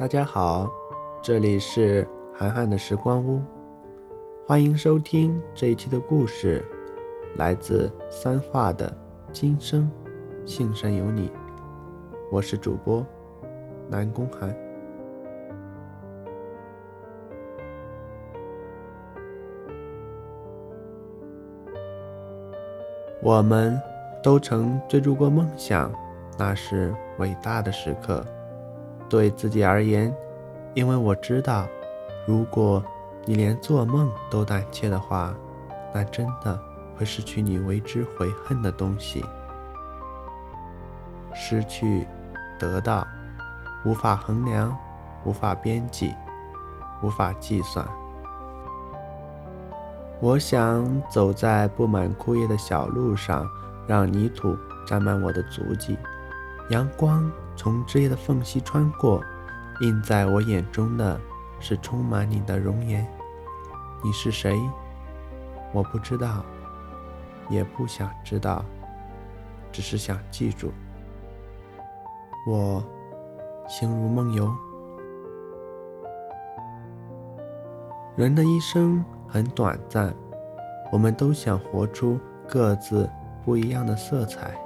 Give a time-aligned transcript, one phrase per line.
[0.00, 0.66] 大家好，
[1.20, 3.38] 这里是涵涵的时光屋，
[4.46, 6.64] 欢迎收听这一期的故事，
[7.36, 8.88] 来自三画的
[9.30, 9.90] 《今生
[10.46, 11.28] 幸甚有你》，
[12.32, 13.06] 我是主播
[13.90, 14.56] 南宫涵。
[23.22, 23.78] 我们
[24.22, 25.92] 都曾追逐过梦想，
[26.38, 28.24] 那是伟大的时刻。
[29.10, 30.14] 对自己而言，
[30.72, 31.66] 因为我知道，
[32.26, 32.82] 如果
[33.26, 35.34] 你连做梦都胆怯的话，
[35.92, 36.58] 那真的
[36.96, 39.24] 会失去你为之悔恨的东西。
[41.34, 42.06] 失去，
[42.58, 43.04] 得到，
[43.84, 44.74] 无法衡量，
[45.24, 46.14] 无法编辑，
[47.02, 47.84] 无法计算。
[50.20, 53.48] 我想走在布满枯叶的小路上，
[53.86, 55.98] 让泥土沾满我的足迹，
[56.68, 57.28] 阳光。
[57.62, 59.22] 从枝叶的缝隙穿过，
[59.82, 61.20] 映在我眼中的
[61.58, 63.06] 是充满你的容颜。
[64.02, 64.58] 你是谁？
[65.70, 66.42] 我不知道，
[67.50, 68.64] 也不想知道，
[69.70, 70.72] 只是想记住。
[72.46, 72.82] 我
[73.68, 74.50] 心如梦游。
[78.16, 80.14] 人的一生很短暂，
[80.90, 83.06] 我们都想活出各自
[83.44, 84.58] 不一样的色彩，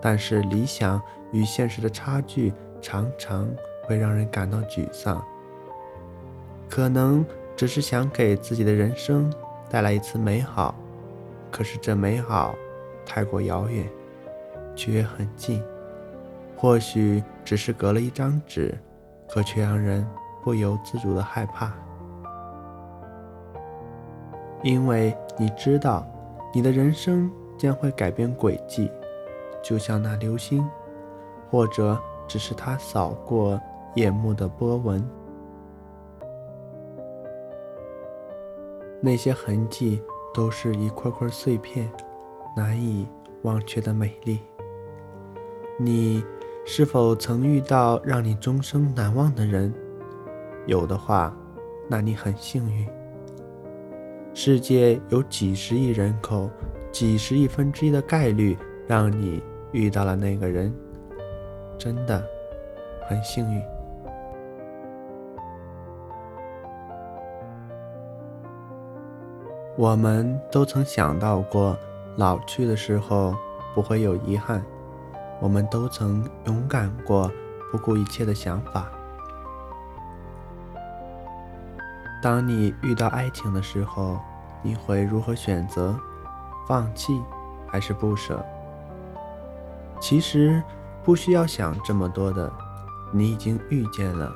[0.00, 1.00] 但是理想。
[1.32, 3.48] 与现实的差距常常
[3.84, 5.24] 会让人感到沮丧。
[6.68, 9.32] 可能只是想给自己的人生
[9.68, 10.74] 带来一次美好，
[11.48, 12.52] 可是这美好
[13.06, 13.88] 太过遥远，
[14.74, 15.62] 却也很近。
[16.56, 18.76] 或许只是隔了一张纸，
[19.28, 20.04] 可却让人
[20.42, 21.72] 不由自主的害怕，
[24.64, 26.04] 因为你知道，
[26.52, 28.90] 你的人生将会改变轨迹，
[29.62, 30.68] 就像那流星。
[31.50, 33.60] 或者只是它扫过
[33.96, 35.04] 夜幕的波纹，
[39.00, 40.00] 那些痕迹
[40.32, 41.90] 都是一块块碎片，
[42.56, 43.04] 难以
[43.42, 44.38] 忘却的美丽。
[45.76, 46.22] 你
[46.64, 49.74] 是否曾遇到让你终生难忘的人？
[50.66, 51.36] 有的话，
[51.88, 52.86] 那你很幸运。
[54.34, 56.48] 世界有几十亿人口，
[56.92, 58.56] 几十亿分之一的概率
[58.86, 59.42] 让你
[59.72, 60.72] 遇到了那个人。
[61.78, 62.22] 真的
[63.08, 63.62] 很幸运。
[69.78, 71.74] 我们都曾想到过
[72.16, 73.34] 老去的时候
[73.74, 74.62] 不会有遗憾，
[75.40, 77.32] 我们都曾勇敢过
[77.72, 78.90] 不顾一切的想法。
[82.22, 84.18] 当你遇到爱情的时候，
[84.62, 85.98] 你会如何选择？
[86.68, 87.18] 放弃
[87.66, 88.44] 还是不舍？
[90.00, 90.62] 其实。
[91.02, 92.52] 不需要想这么多的，
[93.10, 94.30] 你已经遇见了，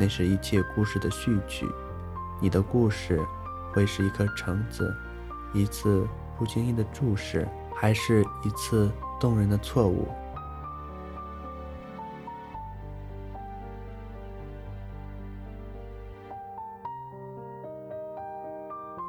[0.00, 1.68] 那是一切故事的序曲。
[2.40, 3.22] 你的故事
[3.74, 4.90] 会是一颗橙子，
[5.52, 6.08] 一次
[6.38, 10.08] 不经意的注视，还是一次动人的错误？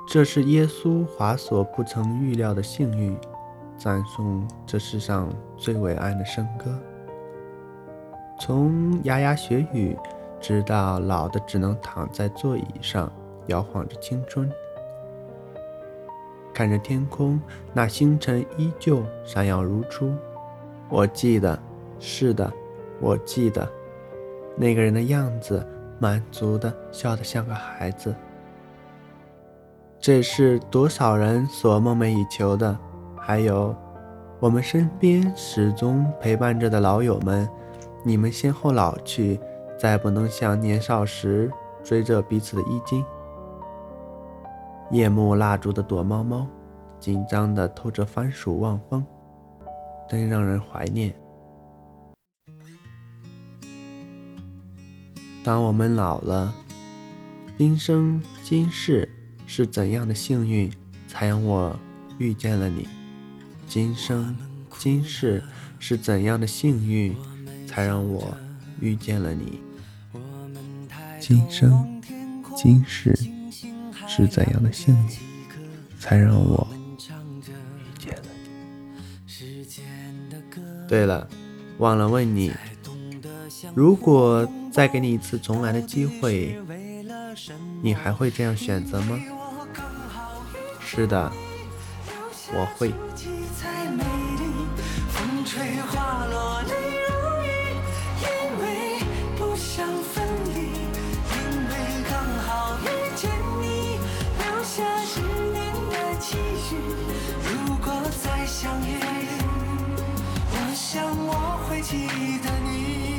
[0.05, 3.17] 这是耶稣华所不曾预料的幸运。
[3.79, 6.77] 赞颂这世上最伟岸的笙歌，
[8.37, 9.97] 从牙牙学语，
[10.41, 13.09] 直到老的只能躺在座椅上
[13.47, 14.51] 摇晃着青春。
[16.53, 17.39] 看着天空，
[17.71, 20.13] 那星辰依旧闪耀如初。
[20.89, 21.57] 我记得，
[21.99, 22.51] 是的，
[22.99, 23.65] 我记得，
[24.57, 25.65] 那个人的样子，
[25.99, 28.13] 满足的笑得像个孩子。
[30.01, 32.77] 这是多少人所梦寐以求的。
[33.29, 33.75] 还有，
[34.39, 37.47] 我们身边始终陪伴着的老友们，
[38.03, 39.39] 你们先后老去，
[39.77, 41.47] 再不能像年少时
[41.83, 43.05] 追着彼此的衣襟。
[44.89, 46.47] 夜幕蜡烛的躲猫猫，
[46.99, 49.05] 紧张的偷着番薯望风，
[50.09, 51.13] 真让人怀念。
[55.43, 56.51] 当我们老了，
[57.59, 59.07] 今生今世
[59.45, 60.67] 是怎样的幸运，
[61.07, 61.75] 才让我
[62.17, 62.87] 遇见了你？
[63.69, 64.35] 今生
[64.79, 65.43] 今世
[65.77, 67.15] 是怎样的幸运，
[67.67, 68.35] 才让我
[68.79, 69.61] 遇见了你？
[71.19, 72.01] 今生
[72.55, 73.15] 今世
[74.07, 75.17] 是怎样的幸运，
[75.99, 76.67] 才让我
[76.97, 78.23] 遇见了
[79.27, 80.87] 你？
[80.87, 81.29] 对了，
[81.77, 82.51] 忘了问你，
[83.75, 86.59] 如果再给你一次重来的机会，
[87.83, 89.19] 你还会这样选择吗？
[90.83, 91.31] 是的，
[92.51, 92.91] 我会，
[95.09, 96.73] 风吹花落泪
[97.07, 97.13] 如
[97.45, 97.47] 雨，
[98.21, 98.27] 因
[98.59, 98.63] 为
[99.37, 100.25] 不想分
[100.55, 100.57] 离，
[101.29, 101.37] 因
[101.69, 101.71] 为
[102.09, 102.11] 刚
[102.47, 102.49] 好
[102.81, 102.85] 遇
[103.15, 103.29] 见
[103.61, 103.99] 你，
[104.39, 105.57] 留下十年
[105.91, 106.37] 的期
[106.67, 106.75] 许。
[107.45, 107.93] 如果
[108.23, 108.97] 再相遇，
[110.51, 112.07] 我想我会记
[112.43, 113.18] 得你。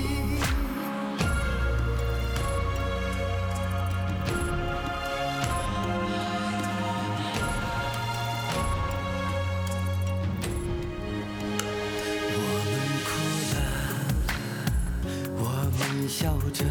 [16.53, 16.65] 着，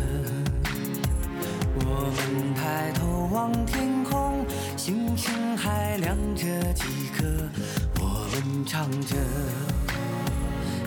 [1.75, 4.45] 我们抬头望天空，
[4.77, 6.43] 星星还亮着
[6.73, 6.83] 几
[7.15, 7.23] 颗。
[7.99, 9.15] 我们唱着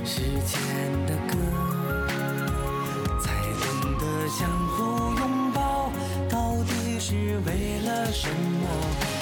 [0.05, 0.61] 时间
[1.07, 1.35] 的歌，
[3.21, 5.91] 才懂得相互拥抱
[6.29, 9.22] 到底是为了什么？